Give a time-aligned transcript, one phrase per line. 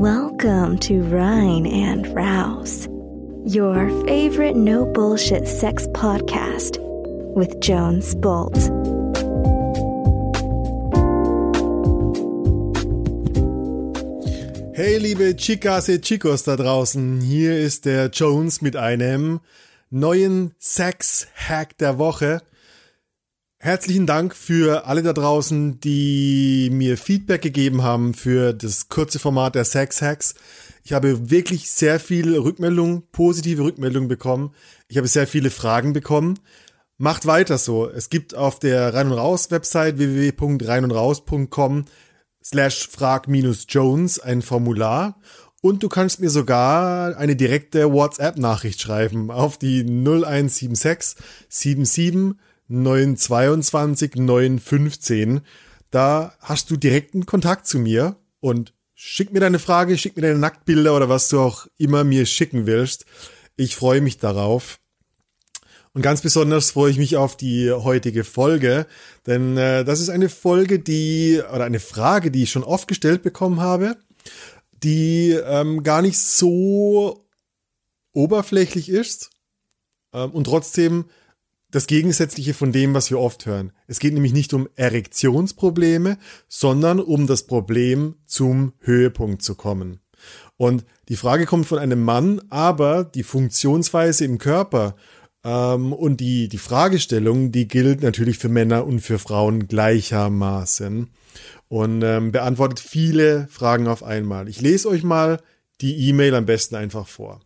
[0.00, 2.86] Welcome to Rhine and Rouse,
[3.44, 6.78] your favorite no bullshit sex podcast
[7.34, 8.54] with Jones Bolt.
[14.72, 19.40] Hey liebe Chicas und Chicos da draußen, hier ist der Jones mit einem
[19.90, 22.42] neuen Sex-Hack der Woche.
[23.60, 29.56] Herzlichen Dank für alle da draußen, die mir Feedback gegeben haben für das kurze Format
[29.56, 30.36] der Sex Hacks.
[30.84, 34.54] Ich habe wirklich sehr viele Rückmeldungen, positive Rückmeldungen bekommen.
[34.86, 36.38] Ich habe sehr viele Fragen bekommen.
[36.98, 37.88] Macht weiter so.
[37.88, 41.86] Es gibt auf der Rein und Raus Website www.reinundraus.com
[42.44, 45.20] slash frag-jones ein Formular
[45.62, 52.36] und du kannst mir sogar eine direkte WhatsApp-Nachricht schreiben auf die 0176 77
[52.68, 55.40] 922 915.
[55.90, 60.38] Da hast du direkten Kontakt zu mir und schick mir deine Frage, schick mir deine
[60.38, 63.06] Nacktbilder oder was du auch immer mir schicken willst.
[63.56, 64.78] Ich freue mich darauf.
[65.94, 68.86] Und ganz besonders freue ich mich auf die heutige Folge,
[69.26, 73.22] denn äh, das ist eine Folge, die oder eine Frage, die ich schon oft gestellt
[73.22, 73.96] bekommen habe,
[74.82, 77.26] die ähm, gar nicht so
[78.12, 79.30] oberflächlich ist
[80.12, 81.06] ähm, und trotzdem
[81.70, 83.72] das Gegensätzliche von dem, was wir oft hören.
[83.86, 90.00] Es geht nämlich nicht um Erektionsprobleme, sondern um das Problem, zum Höhepunkt zu kommen.
[90.56, 94.96] Und die Frage kommt von einem Mann, aber die Funktionsweise im Körper
[95.44, 101.08] ähm, und die, die Fragestellung, die gilt natürlich für Männer und für Frauen gleichermaßen
[101.68, 104.48] und ähm, beantwortet viele Fragen auf einmal.
[104.48, 105.40] Ich lese euch mal
[105.80, 107.40] die E-Mail am besten einfach vor.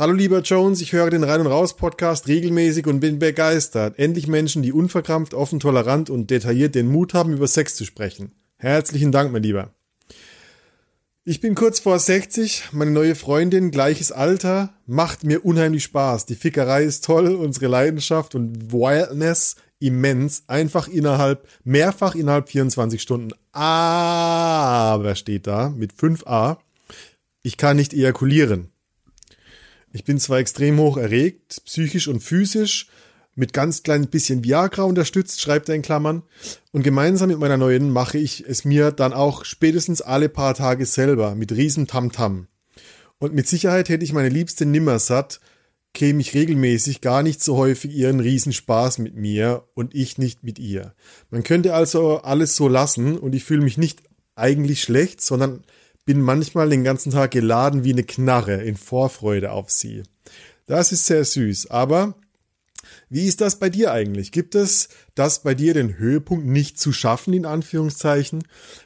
[0.00, 3.98] Hallo lieber Jones, ich höre den Rein und Raus Podcast regelmäßig und bin begeistert.
[3.98, 8.32] Endlich Menschen, die unverkrampft, offen, tolerant und detailliert den Mut haben, über Sex zu sprechen.
[8.56, 9.74] Herzlichen Dank, mein Lieber.
[11.24, 16.24] Ich bin kurz vor 60, meine neue Freundin, gleiches Alter, macht mir unheimlich Spaß.
[16.24, 23.32] Die Fickerei ist toll, unsere Leidenschaft und Wildness immens, einfach innerhalb, mehrfach innerhalb 24 Stunden.
[23.52, 26.56] Aber steht da mit 5a,
[27.42, 28.70] ich kann nicht ejakulieren.
[29.92, 32.88] Ich bin zwar extrem hoch erregt, psychisch und physisch,
[33.34, 36.22] mit ganz klein bisschen Viagra unterstützt, schreibt er in Klammern.
[36.72, 40.86] Und gemeinsam mit meiner neuen mache ich es mir dann auch spätestens alle paar Tage
[40.86, 42.48] selber mit riesen Tamtam.
[43.18, 45.40] Und mit Sicherheit hätte ich meine Liebste nimmer satt,
[45.92, 50.58] käme ich regelmäßig gar nicht so häufig ihren Riesenspaß mit mir und ich nicht mit
[50.58, 50.94] ihr.
[51.30, 54.02] Man könnte also alles so lassen und ich fühle mich nicht
[54.36, 55.64] eigentlich schlecht, sondern
[56.10, 60.02] bin manchmal den ganzen Tag geladen wie eine Knarre in Vorfreude auf sie.
[60.66, 62.16] Das ist sehr süß, aber
[63.08, 64.32] wie ist das bei dir eigentlich?
[64.32, 68.42] Gibt es das bei dir den Höhepunkt nicht zu schaffen, in Anführungszeichen?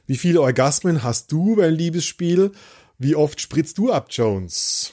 [0.06, 2.52] Wie viele Orgasmen hast du beim Liebesspiel?
[2.98, 4.92] Wie oft spritzt du ab, Jones?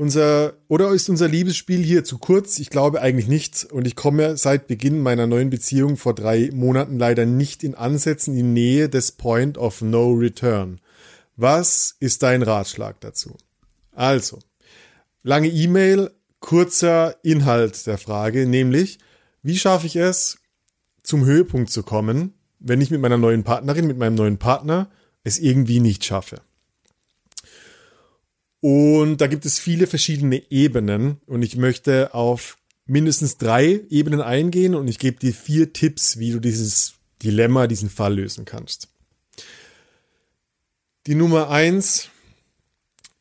[0.00, 2.58] Unser, oder ist unser Liebesspiel hier zu kurz?
[2.58, 3.64] Ich glaube eigentlich nicht.
[3.64, 8.34] Und ich komme seit Beginn meiner neuen Beziehung vor drei Monaten leider nicht in Ansätzen
[8.34, 10.80] in Nähe des Point of No Return.
[11.36, 13.36] Was ist dein Ratschlag dazu?
[13.92, 14.38] Also,
[15.22, 19.00] lange E-Mail, kurzer Inhalt der Frage, nämlich,
[19.42, 20.38] wie schaffe ich es,
[21.02, 24.88] zum Höhepunkt zu kommen, wenn ich mit meiner neuen Partnerin, mit meinem neuen Partner
[25.24, 26.40] es irgendwie nicht schaffe?
[28.60, 34.74] Und da gibt es viele verschiedene Ebenen und ich möchte auf mindestens drei Ebenen eingehen
[34.74, 38.88] und ich gebe dir vier Tipps, wie du dieses Dilemma, diesen Fall lösen kannst.
[41.06, 42.10] Die Nummer eins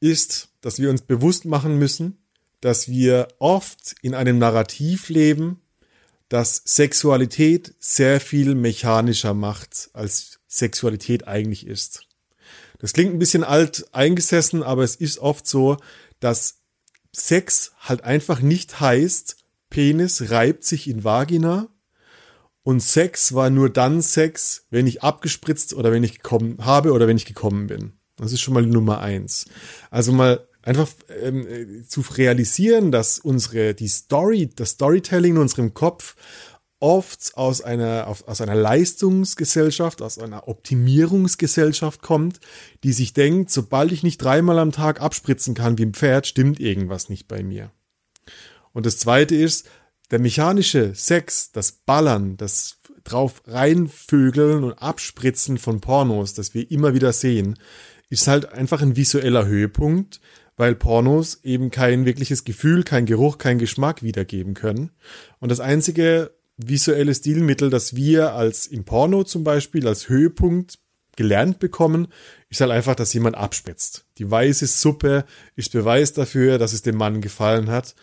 [0.01, 2.17] ist, dass wir uns bewusst machen müssen,
[2.61, 5.61] dass wir oft in einem Narrativ leben,
[6.27, 12.08] das Sexualität sehr viel mechanischer macht, als Sexualität eigentlich ist.
[12.79, 15.78] Das klingt ein bisschen alt eingesessen, aber es ist oft so,
[16.19, 16.62] dass
[17.13, 19.38] Sex halt einfach nicht heißt,
[19.69, 21.68] Penis reibt sich in Vagina
[22.63, 27.07] und Sex war nur dann Sex, wenn ich abgespritzt oder wenn ich gekommen habe oder
[27.07, 27.94] wenn ich gekommen bin.
[28.15, 29.45] Das ist schon mal Nummer eins.
[29.92, 30.89] Also mal einfach
[31.21, 36.15] ähm, äh, zu realisieren, dass unsere die Story, das Storytelling in unserem Kopf
[36.79, 42.39] oft aus einer, aus einer Leistungsgesellschaft, aus einer Optimierungsgesellschaft kommt,
[42.83, 46.59] die sich denkt, sobald ich nicht dreimal am Tag abspritzen kann wie ein Pferd, stimmt
[46.59, 47.71] irgendwas nicht bei mir.
[48.71, 49.67] Und das zweite ist,
[50.11, 56.93] der mechanische Sex, das Ballern, das drauf reinvögeln und abspritzen von Pornos, das wir immer
[56.93, 57.59] wieder sehen,
[58.09, 60.19] ist halt einfach ein visueller Höhepunkt,
[60.57, 64.91] weil Pornos eben kein wirkliches Gefühl, kein Geruch, kein Geschmack wiedergeben können.
[65.39, 70.79] Und das einzige visuelle Stilmittel, das wir als im Porno zum Beispiel als Höhepunkt
[71.15, 72.07] gelernt bekommen,
[72.50, 74.06] ist halt einfach, dass jemand abspitzt.
[74.17, 75.25] Die weiße Suppe
[75.56, 77.95] ist Beweis dafür, dass es dem Mann gefallen hat.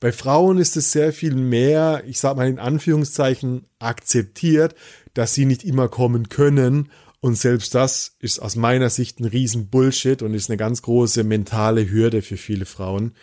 [0.00, 4.74] Bei Frauen ist es sehr viel mehr, ich sag mal in Anführungszeichen, akzeptiert,
[5.14, 6.90] dass sie nicht immer kommen können.
[7.20, 11.24] Und selbst das ist aus meiner Sicht ein riesen Bullshit und ist eine ganz große
[11.24, 13.14] mentale Hürde für viele Frauen.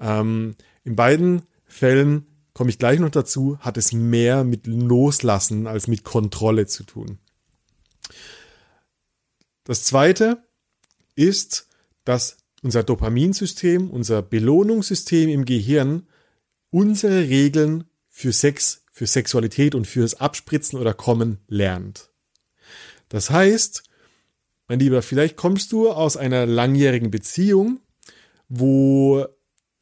[0.00, 5.88] Ähm, in beiden Fällen komme ich gleich noch dazu, hat es mehr mit Loslassen als
[5.88, 7.18] mit Kontrolle zu tun.
[9.64, 10.42] Das zweite
[11.16, 11.68] ist,
[12.04, 16.06] dass unser Dopaminsystem, unser Belohnungssystem im Gehirn
[16.70, 22.10] unsere Regeln für Sex, für Sexualität und fürs Abspritzen oder Kommen lernt.
[23.08, 23.84] Das heißt,
[24.68, 27.80] mein Lieber, vielleicht kommst du aus einer langjährigen Beziehung,
[28.48, 29.26] wo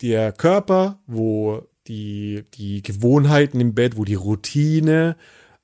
[0.00, 5.16] der Körper, wo die, die Gewohnheiten im Bett, wo die Routine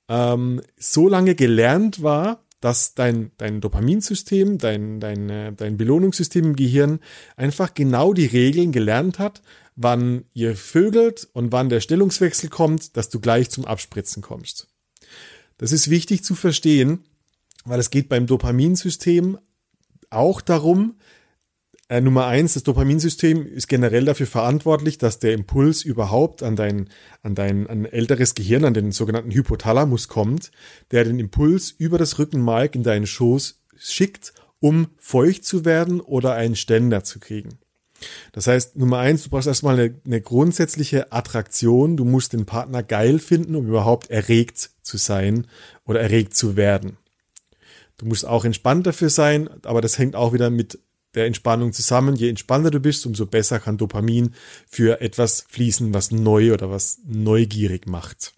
[0.08, 6.56] ähm, so lange gelernt war, dass dein, dein Dopaminsystem, dein, dein, äh, dein Belohnungssystem im
[6.56, 7.00] Gehirn
[7.36, 9.42] einfach genau die Regeln gelernt hat,
[9.76, 14.66] wann ihr vögelt und wann der Stellungswechsel kommt, dass du gleich zum Abspritzen kommst.
[15.56, 17.04] Das ist wichtig zu verstehen,
[17.64, 19.38] weil es geht beim Dopaminsystem
[20.10, 20.96] auch darum,
[21.88, 26.88] äh, Nummer eins, das Dopaminsystem ist generell dafür verantwortlich, dass der Impuls überhaupt an dein,
[27.22, 30.50] an dein an älteres Gehirn, an den sogenannten Hypothalamus kommt,
[30.90, 36.34] der den Impuls über das Rückenmark in deinen Schoß schickt, um feucht zu werden oder
[36.34, 37.58] einen Ständer zu kriegen.
[38.32, 41.96] Das heißt, Nummer eins, du brauchst erstmal eine, eine grundsätzliche Attraktion.
[41.96, 45.46] Du musst den Partner geil finden, um überhaupt erregt zu sein
[45.84, 46.96] oder erregt zu werden.
[47.96, 50.78] Du musst auch entspannt dafür sein, aber das hängt auch wieder mit
[51.18, 52.16] der Entspannung zusammen.
[52.16, 54.34] Je entspannter du bist, umso besser kann Dopamin
[54.66, 58.32] für etwas fließen, was neu oder was neugierig macht.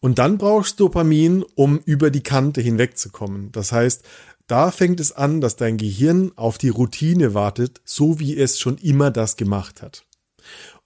[0.00, 3.50] Und dann brauchst du Dopamin, um über die Kante hinwegzukommen.
[3.52, 4.04] Das heißt,
[4.46, 8.78] da fängt es an, dass dein Gehirn auf die Routine wartet, so wie es schon
[8.78, 10.04] immer das gemacht hat.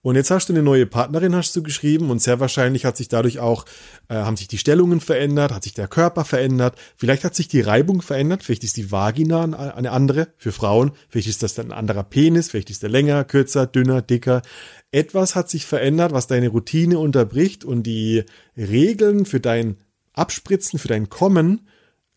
[0.05, 3.07] Und jetzt hast du eine neue Partnerin, hast du geschrieben, und sehr wahrscheinlich hat sich
[3.07, 3.65] dadurch auch,
[4.09, 7.61] äh, haben sich die Stellungen verändert, hat sich der Körper verändert, vielleicht hat sich die
[7.61, 12.03] Reibung verändert, vielleicht ist die Vagina eine andere für Frauen, vielleicht ist das ein anderer
[12.03, 14.43] Penis, vielleicht ist der länger, kürzer, dünner, dicker.
[14.91, 18.25] Etwas hat sich verändert, was deine Routine unterbricht und die
[18.57, 19.77] Regeln für dein
[20.15, 21.69] Abspritzen, für dein Kommen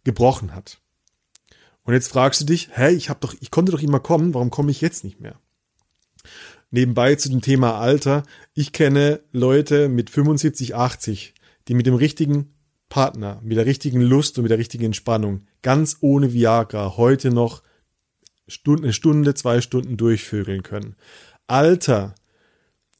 [0.04, 0.80] gebrochen hat.
[1.84, 4.50] Und jetzt fragst du dich, hä, ich hab doch, ich konnte doch immer kommen, warum
[4.50, 5.40] komme ich jetzt nicht mehr?
[6.72, 8.24] Nebenbei zu dem Thema Alter.
[8.54, 11.34] Ich kenne Leute mit 75, 80,
[11.68, 12.54] die mit dem richtigen
[12.90, 17.64] Partner, mit der richtigen Lust und mit der richtigen Entspannung, ganz ohne Viagra, heute noch
[18.68, 20.96] eine Stunde, zwei Stunden durchvögeln können.
[21.48, 22.14] Alter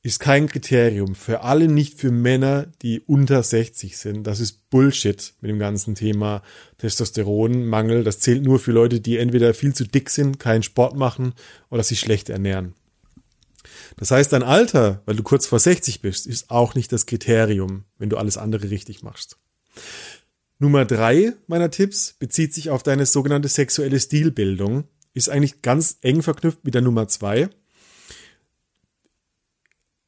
[0.02, 4.28] ist kein Kriterium für alle, nicht für Männer, die unter 60 sind.
[4.28, 6.44] Das ist Bullshit mit dem ganzen Thema
[6.78, 8.04] Testosteronmangel.
[8.04, 11.34] Das zählt nur für Leute, die entweder viel zu dick sind, keinen Sport machen
[11.72, 12.76] oder sich schlecht ernähren.
[13.98, 17.86] Das heißt, dein Alter, weil du kurz vor 60 bist, ist auch nicht das Kriterium,
[17.98, 19.38] wenn du alles andere richtig machst.
[20.58, 26.22] Nummer drei meiner Tipps bezieht sich auf deine sogenannte sexuelle Stilbildung, ist eigentlich ganz eng
[26.22, 27.50] verknüpft mit der Nummer zwei.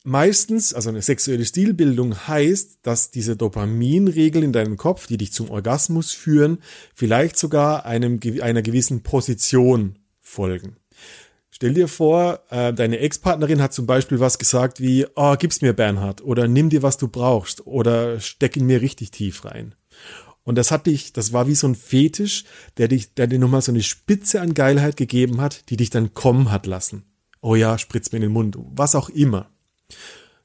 [0.04, 5.50] Meistens, also eine sexuelle Stilbildung heißt, dass diese Dopaminregeln in deinem Kopf, die dich zum
[5.50, 6.59] Orgasmus führen,
[6.95, 10.78] vielleicht sogar einem, einer gewissen Position folgen.
[11.57, 15.73] Stell dir vor, äh, deine Ex-Partnerin hat zum Beispiel was gesagt wie, oh, gib's mir
[15.73, 19.73] Bernhard oder nimm dir, was du brauchst oder steck in mir richtig tief rein.
[20.44, 22.44] Und das hat dich, das war wie so ein Fetisch,
[22.78, 26.14] der dich, der dir nochmal so eine Spitze an Geilheit gegeben hat, die dich dann
[26.14, 27.06] kommen hat lassen.
[27.42, 29.49] Oh ja, spritz mir in den Mund, was auch immer.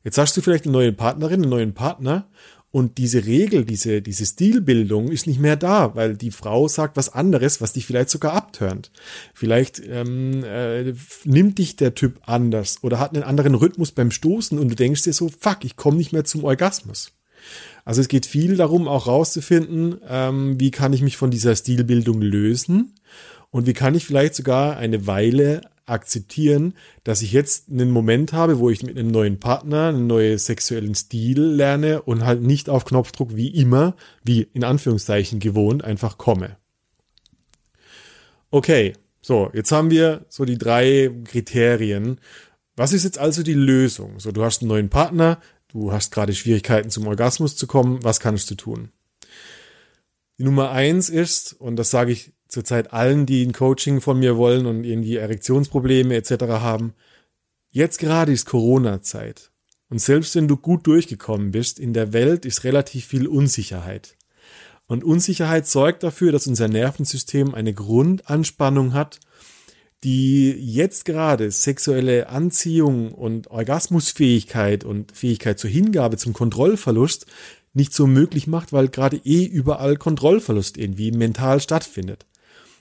[0.04, 2.30] Jetzt hast du vielleicht eine neue Partnerin, einen neuen Partner
[2.72, 7.10] und diese Regel, diese, diese Stilbildung ist nicht mehr da, weil die Frau sagt was
[7.10, 8.90] anderes, was dich vielleicht sogar abtönt.
[9.34, 14.58] Vielleicht ähm, äh, nimmt dich der Typ anders oder hat einen anderen Rhythmus beim Stoßen
[14.58, 17.12] und du denkst dir so, fuck, ich komme nicht mehr zum Orgasmus.
[17.84, 22.22] Also es geht viel darum, auch rauszufinden, ähm, wie kann ich mich von dieser Stilbildung
[22.22, 22.94] lösen
[23.50, 26.74] und wie kann ich vielleicht sogar eine Weile akzeptieren,
[27.04, 30.94] dass ich jetzt einen Moment habe, wo ich mit einem neuen Partner einen neuen sexuellen
[30.94, 36.56] Stil lerne und halt nicht auf Knopfdruck wie immer, wie in Anführungszeichen gewohnt, einfach komme.
[38.50, 42.20] Okay, so, jetzt haben wir so die drei Kriterien.
[42.76, 44.18] Was ist jetzt also die Lösung?
[44.18, 48.20] So, du hast einen neuen Partner, du hast gerade Schwierigkeiten zum Orgasmus zu kommen, was
[48.20, 48.90] kannst du tun?
[50.42, 54.36] Die Nummer eins ist, und das sage ich zurzeit allen, die ein Coaching von mir
[54.36, 56.32] wollen und irgendwie Erektionsprobleme etc.
[56.58, 56.94] haben.
[57.70, 59.52] Jetzt gerade ist Corona-Zeit.
[59.88, 64.16] Und selbst wenn du gut durchgekommen bist, in der Welt ist relativ viel Unsicherheit.
[64.88, 69.20] Und Unsicherheit sorgt dafür, dass unser Nervensystem eine Grundanspannung hat,
[70.02, 77.26] die jetzt gerade sexuelle Anziehung und Orgasmusfähigkeit und Fähigkeit zur Hingabe zum Kontrollverlust
[77.72, 82.26] nicht so möglich macht, weil gerade eh überall Kontrollverlust irgendwie mental stattfindet.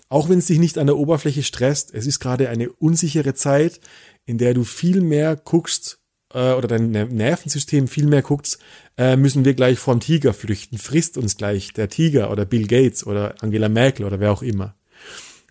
[0.10, 3.80] Auch wenn es dich nicht an der Oberfläche stresst, es ist gerade eine unsichere Zeit,
[4.26, 6.00] in der du viel mehr guckst
[6.34, 8.60] äh, oder dein Nervensystem viel mehr guckst,
[8.98, 13.08] äh, müssen wir gleich vom Tiger flüchten, frisst uns gleich der Tiger oder Bill Gates
[13.08, 14.76] oder Angela Merkel oder wer auch immer.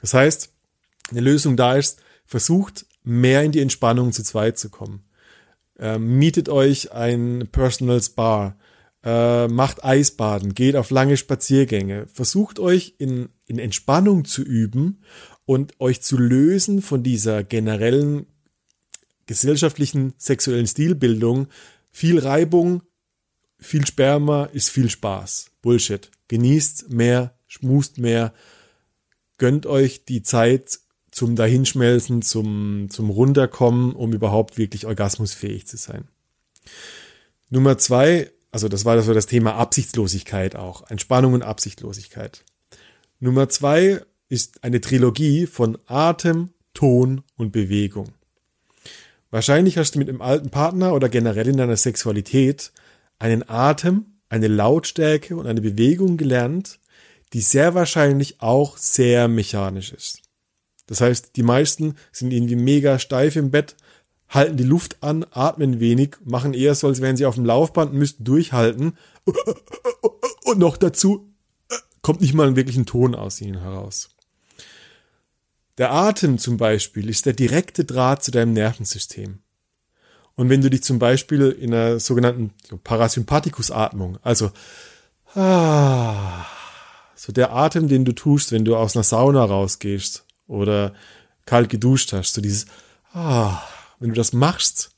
[0.03, 0.53] Das heißt,
[1.11, 5.05] eine Lösung da ist, versucht mehr in die Entspannung zu zweit zu kommen.
[5.79, 8.57] Ähm, mietet euch ein Personal Spa,
[9.03, 15.03] äh, macht Eisbaden, geht auf lange Spaziergänge, versucht euch in, in Entspannung zu üben
[15.45, 18.27] und euch zu lösen von dieser generellen
[19.27, 21.47] gesellschaftlichen sexuellen Stilbildung.
[21.91, 22.83] Viel Reibung,
[23.59, 25.51] viel Sperma ist viel Spaß.
[25.63, 26.11] Bullshit.
[26.29, 28.33] Genießt mehr, schmust mehr,
[29.39, 30.81] gönnt euch die Zeit
[31.11, 36.09] zum Dahinschmelzen, zum, zum Runterkommen, um überhaupt wirklich orgasmusfähig zu sein.
[37.49, 40.91] Nummer zwei, also das war so das Thema Absichtslosigkeit auch.
[40.91, 42.45] Entspannung und Absichtlosigkeit.
[43.21, 48.13] Nummer zwei ist eine Trilogie von Atem, Ton und Bewegung.
[49.31, 52.73] Wahrscheinlich hast du mit einem alten Partner oder generell in deiner Sexualität
[53.19, 56.81] einen Atem, eine Lautstärke und eine Bewegung gelernt,
[57.33, 60.23] die sehr wahrscheinlich auch sehr mechanisch ist.
[60.87, 63.77] Das heißt, die meisten sind irgendwie mega steif im Bett,
[64.31, 67.93] halten die Luft an, atmen wenig, machen eher so, als wären sie auf dem Laufband
[67.93, 68.97] müssten durchhalten.
[70.45, 71.29] Und noch dazu
[72.01, 74.11] kommt nicht mal einen wirklichen Ton aus ihnen heraus.
[75.79, 79.41] Der Atem zum Beispiel ist der direkte Draht zu deinem Nervensystem.
[80.37, 82.53] Und wenn du dich zum Beispiel in einer sogenannten
[82.85, 84.53] Parasympathikus-Atmung, also
[85.35, 86.47] ah,
[87.15, 90.95] so der Atem, den du tust, wenn du aus einer Sauna rausgehst oder
[91.47, 92.67] kalt geduscht hast, so dieses
[93.13, 93.61] ah,
[94.01, 94.91] wenn du das machst,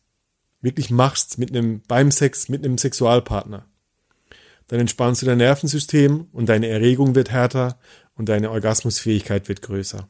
[0.62, 3.66] wirklich machst mit einem, beim Sex, mit einem Sexualpartner,
[4.68, 7.78] dann entspannst du dein Nervensystem und deine Erregung wird härter
[8.14, 10.08] und deine Orgasmusfähigkeit wird größer.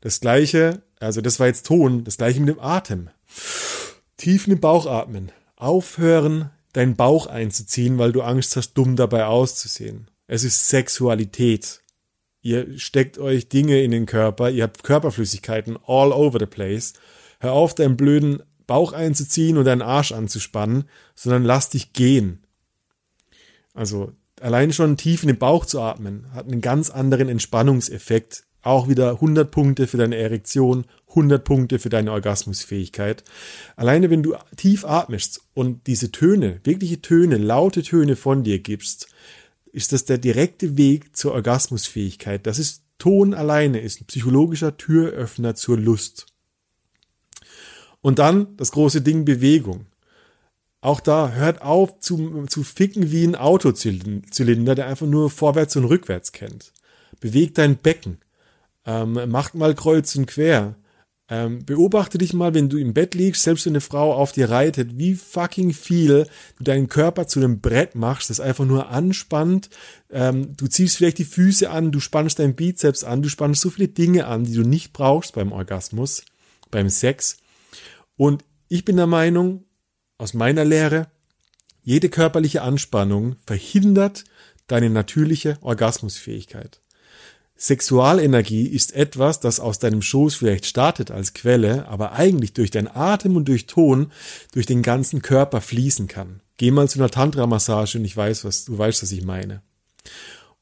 [0.00, 3.10] Das gleiche, also das war jetzt Ton, das gleiche mit dem Atem.
[4.16, 5.30] Tief in den Bauch atmen.
[5.56, 10.10] Aufhören, deinen Bauch einzuziehen, weil du Angst hast, dumm dabei auszusehen.
[10.26, 11.80] Es ist Sexualität.
[12.40, 16.94] Ihr steckt euch Dinge in den Körper, ihr habt Körperflüssigkeiten all over the place
[17.42, 20.84] Hör auf, deinen blöden Bauch einzuziehen und deinen Arsch anzuspannen,
[21.16, 22.44] sondern lass dich gehen.
[23.74, 28.44] Also allein schon tief in den Bauch zu atmen, hat einen ganz anderen Entspannungseffekt.
[28.62, 33.24] Auch wieder 100 Punkte für deine Erektion, 100 Punkte für deine Orgasmusfähigkeit.
[33.74, 39.08] Alleine wenn du tief atmest und diese Töne, wirkliche Töne, laute Töne von dir gibst,
[39.72, 42.46] ist das der direkte Weg zur Orgasmusfähigkeit.
[42.46, 46.31] Das ist Ton alleine, ist ein psychologischer Türöffner zur Lust.
[48.02, 49.86] Und dann das große Ding Bewegung.
[50.80, 55.84] Auch da hört auf zu, zu ficken wie ein Autozylinder, der einfach nur vorwärts und
[55.84, 56.72] rückwärts kennt.
[57.20, 58.18] Bewegt dein Becken.
[58.84, 60.74] Ähm, macht mal kreuz und quer.
[61.28, 64.50] Ähm, beobachte dich mal, wenn du im Bett liegst, selbst wenn eine Frau auf dir
[64.50, 66.26] reitet, wie fucking viel
[66.58, 69.70] du deinen Körper zu einem Brett machst, das einfach nur anspannt.
[70.10, 73.70] Ähm, du ziehst vielleicht die Füße an, du spannst deinen Bizeps an, du spannst so
[73.70, 76.24] viele Dinge an, die du nicht brauchst beim Orgasmus,
[76.72, 77.38] beim Sex.
[78.16, 79.64] Und ich bin der Meinung,
[80.18, 81.08] aus meiner Lehre,
[81.82, 84.24] jede körperliche Anspannung verhindert
[84.68, 86.80] deine natürliche Orgasmusfähigkeit.
[87.56, 92.88] Sexualenergie ist etwas, das aus deinem Schoß vielleicht startet als Quelle, aber eigentlich durch deinen
[92.88, 94.10] Atem und durch Ton
[94.52, 96.40] durch den ganzen Körper fließen kann.
[96.56, 99.62] Geh mal zu einer Tantra-Massage und ich weiß, was, du weißt, was ich meine.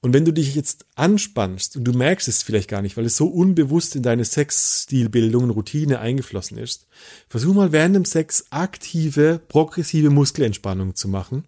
[0.03, 3.17] Und wenn du dich jetzt anspannst und du merkst es vielleicht gar nicht, weil es
[3.17, 6.87] so unbewusst in deine Sexstilbildung und Routine eingeflossen ist,
[7.29, 11.45] versuch mal während dem Sex aktive, progressive Muskelentspannung zu machen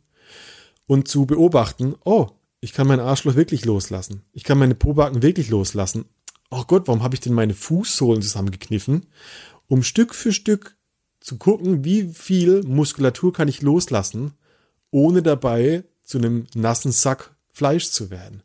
[0.86, 2.28] und zu beobachten, oh,
[2.60, 4.22] ich kann meinen Arschloch wirklich loslassen.
[4.32, 6.04] Ich kann meine Pobacken wirklich loslassen.
[6.50, 9.06] Oh Gott, warum habe ich denn meine Fußsohlen zusammengekniffen?
[9.66, 10.76] Um Stück für Stück
[11.20, 14.32] zu gucken, wie viel Muskulatur kann ich loslassen,
[14.90, 18.42] ohne dabei zu einem nassen Sack Fleisch zu werden.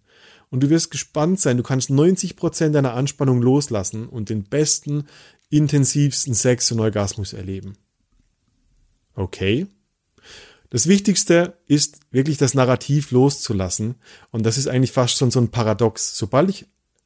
[0.50, 5.08] Und du wirst gespannt sein, du kannst 90 Prozent deiner Anspannung loslassen und den besten,
[5.50, 7.78] intensivsten Sex und Orgasmus erleben.
[9.16, 9.68] Okay?
[10.70, 13.96] Das Wichtigste ist wirklich das Narrativ loszulassen.
[14.32, 16.18] Und das ist eigentlich fast schon so ein Paradox.
[16.18, 16.66] Sobald ich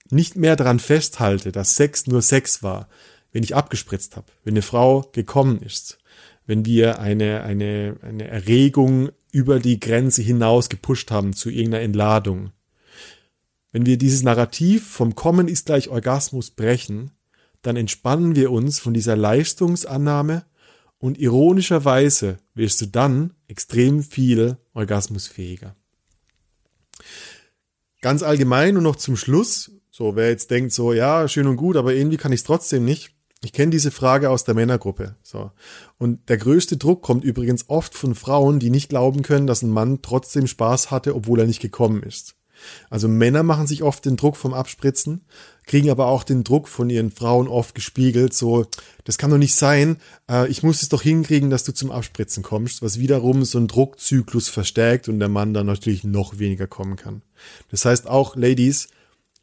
[0.09, 2.89] nicht mehr daran festhalte, dass Sex nur Sex war,
[3.31, 5.99] wenn ich abgespritzt habe, wenn eine Frau gekommen ist,
[6.45, 12.51] wenn wir eine, eine, eine Erregung über die Grenze hinaus gepusht haben zu irgendeiner Entladung.
[13.71, 17.11] Wenn wir dieses Narrativ vom Kommen ist gleich Orgasmus brechen,
[17.61, 20.45] dann entspannen wir uns von dieser Leistungsannahme
[20.97, 25.75] und ironischerweise wirst du dann extrem viel orgasmusfähiger.
[28.01, 31.77] Ganz allgemein und noch zum Schluss, so wer jetzt denkt so, ja, schön und gut,
[31.77, 33.15] aber irgendwie kann ich es trotzdem nicht.
[33.43, 35.15] Ich kenne diese Frage aus der Männergruppe.
[35.23, 35.51] So.
[35.97, 39.71] Und der größte Druck kommt übrigens oft von Frauen, die nicht glauben können, dass ein
[39.71, 42.35] Mann trotzdem Spaß hatte, obwohl er nicht gekommen ist.
[42.91, 45.21] Also Männer machen sich oft den Druck vom Abspritzen,
[45.65, 48.67] kriegen aber auch den Druck von ihren Frauen oft gespiegelt, so,
[49.03, 49.97] das kann doch nicht sein,
[50.29, 53.67] äh, ich muss es doch hinkriegen, dass du zum Abspritzen kommst, was wiederum so einen
[53.67, 57.23] Druckzyklus verstärkt und der Mann dann natürlich noch weniger kommen kann.
[57.71, 58.89] Das heißt auch, Ladies,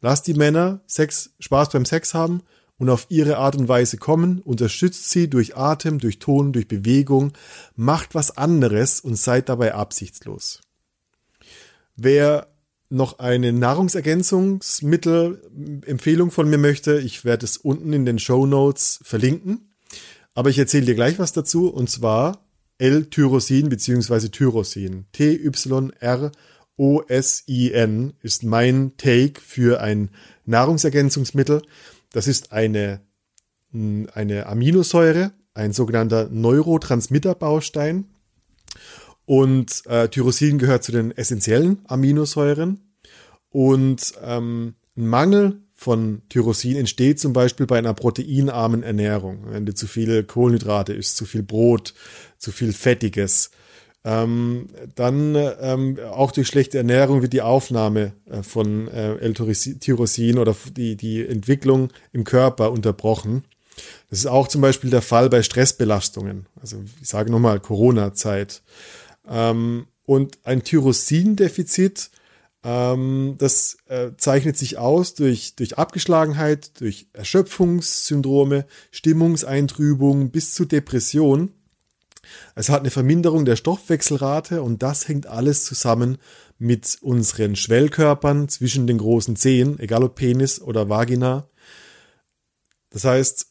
[0.01, 2.43] lasst die Männer Sex, Spaß beim Sex haben
[2.79, 7.33] und auf ihre Art und Weise kommen, unterstützt sie durch Atem, durch Ton, durch Bewegung,
[7.77, 10.61] macht was anderes und seid dabei absichtslos.
[11.97, 12.47] Wer
[12.91, 19.75] noch eine Nahrungsergänzungsmittel-Empfehlung von mir möchte, ich werde es unten in den Show Notes verlinken.
[20.35, 22.45] Aber ich erzähle dir gleich was dazu und zwar
[22.79, 24.29] L-Tyrosin bzw.
[24.29, 25.07] Tyrosin.
[25.13, 26.33] T-Y-R-O-S-I-N
[28.23, 30.11] ist mein Take für ein
[30.47, 31.63] Nahrungsergänzungsmittel.
[32.13, 33.01] Das ist eine,
[33.73, 38.07] eine Aminosäure, ein sogenannter Neurotransmitterbaustein.
[39.25, 42.95] Und äh, Tyrosin gehört zu den essentiellen Aminosäuren.
[43.51, 49.45] Und ähm, ein Mangel von Tyrosin entsteht zum Beispiel bei einer proteinarmen Ernährung.
[49.51, 51.95] Wenn du zu viele Kohlenhydrate isst, zu viel Brot,
[52.39, 53.51] zu viel Fettiges.
[54.09, 60.57] Ähm, dann ähm, auch durch schlechte Ernährung wird die Aufnahme äh, von äh, L-Tyrosin oder
[60.75, 63.45] die, die Entwicklung im Körper unterbrochen.
[64.09, 66.47] Das ist auch zum Beispiel der Fall bei Stressbelastungen.
[66.59, 68.63] Also ich sage nochmal Corona-Zeit.
[69.29, 72.11] Ähm, und ein Tyrosin-Defizit,
[72.65, 81.53] ähm, das äh, zeichnet sich aus durch, durch Abgeschlagenheit, durch Erschöpfungssyndrome, Stimmungseintrübung bis zu Depression.
[82.55, 86.19] Es hat eine Verminderung der Stoffwechselrate und das hängt alles zusammen
[86.59, 91.49] mit unseren Schwellkörpern zwischen den großen Zehen, egal ob Penis oder Vagina.
[92.91, 93.47] Das heißt,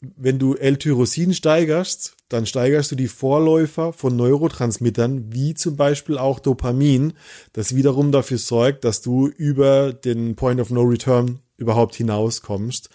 [0.00, 6.38] wenn du L-Tyrosin steigerst, dann steigerst du die Vorläufer von Neurotransmittern, wie zum Beispiel auch
[6.38, 7.12] Dopamin,
[7.52, 12.88] das wiederum dafür sorgt, dass du über den Point of No Return überhaupt hinauskommst.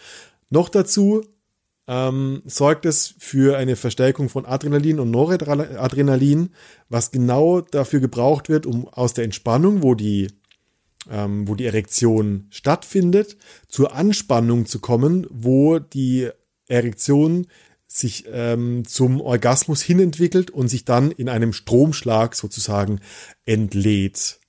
[0.49, 1.23] Noch dazu
[1.87, 6.49] ähm, sorgt es für eine Verstärkung von Adrenalin und Noradrenalin,
[6.89, 10.27] was genau dafür gebraucht wird, um aus der Entspannung, wo die
[11.09, 16.29] ähm, wo die Erektion stattfindet, zur Anspannung zu kommen, wo die
[16.67, 17.47] Erektion
[17.87, 22.99] sich ähm, zum Orgasmus hinentwickelt und sich dann in einem Stromschlag sozusagen
[23.45, 24.39] entlädt.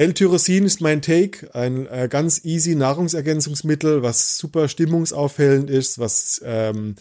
[0.00, 6.94] L-Tyrosin ist mein Take, ein äh, ganz easy Nahrungsergänzungsmittel, was super stimmungsaufhellend ist, was ähm,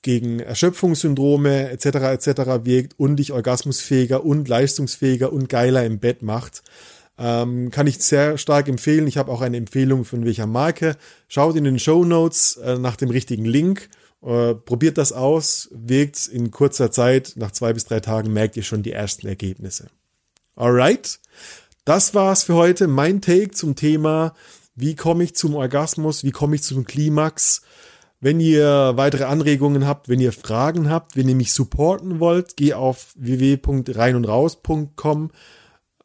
[0.00, 1.84] gegen Erschöpfungssyndrome etc.
[1.86, 2.64] etc.
[2.64, 6.62] wirkt und dich orgasmusfähiger und leistungsfähiger und geiler im Bett macht.
[7.18, 9.06] Ähm, kann ich sehr stark empfehlen.
[9.06, 10.96] Ich habe auch eine Empfehlung von welcher Marke.
[11.28, 13.90] Schaut in den Show Notes äh, nach dem richtigen Link.
[14.22, 15.68] Äh, probiert das aus.
[15.72, 17.34] Wirkt in kurzer Zeit.
[17.36, 19.90] Nach zwei bis drei Tagen merkt ihr schon die ersten Ergebnisse.
[20.56, 21.20] Alright.
[21.90, 22.86] Das war's für heute.
[22.86, 24.32] Mein Take zum Thema,
[24.76, 26.22] wie komme ich zum Orgasmus?
[26.22, 27.62] Wie komme ich zum Klimax?
[28.20, 32.74] Wenn ihr weitere Anregungen habt, wenn ihr Fragen habt, wenn ihr mich supporten wollt, geh
[32.74, 35.32] auf www.reinundraus.com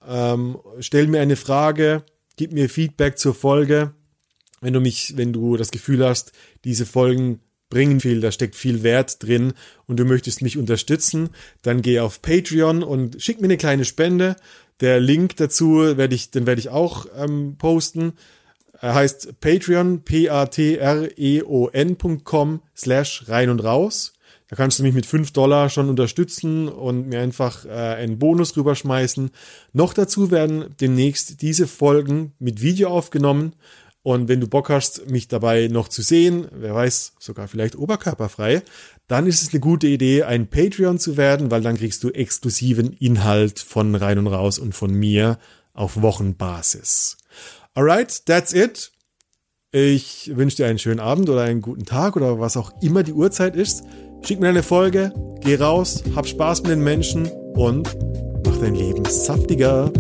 [0.08, 2.02] ähm, stell mir eine Frage,
[2.36, 3.94] gib mir Feedback zur Folge.
[4.62, 6.32] Wenn du mich, wenn du das Gefühl hast,
[6.64, 9.54] diese Folgen bringen viel, da steckt viel Wert drin
[9.86, 11.30] und du möchtest mich unterstützen,
[11.62, 14.36] dann geh auf Patreon und schick mir eine kleine Spende.
[14.82, 18.14] Der Link dazu werde ich, den werde ich auch ähm, posten.
[18.82, 20.52] Er heißt Patreon, p-a-t-r-e-o-n.com
[22.76, 24.14] slash rein und raus.
[24.48, 28.56] Da kannst du mich mit 5 Dollar schon unterstützen und mir einfach äh, einen Bonus
[28.56, 29.32] rüberschmeißen.
[29.74, 33.54] Noch dazu werden demnächst diese Folgen mit Video aufgenommen.
[34.06, 38.62] Und wenn du Bock hast, mich dabei noch zu sehen, wer weiß, sogar vielleicht oberkörperfrei,
[39.08, 42.94] dann ist es eine gute Idee, ein Patreon zu werden, weil dann kriegst du exklusiven
[42.94, 45.40] Inhalt von rein und raus und von mir
[45.74, 47.18] auf Wochenbasis.
[47.74, 48.92] Alright, that's it.
[49.72, 53.14] Ich wünsche dir einen schönen Abend oder einen guten Tag oder was auch immer die
[53.14, 53.86] Uhrzeit ist.
[54.22, 57.92] Schick mir eine Folge, geh raus, hab Spaß mit den Menschen und
[58.46, 59.92] mach dein Leben saftiger.